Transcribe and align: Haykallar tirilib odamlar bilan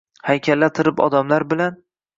Haykallar 0.29 0.73
tirilib 0.79 1.05
odamlar 1.09 1.49
bilan 1.55 1.83